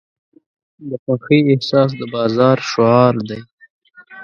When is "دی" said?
3.29-3.39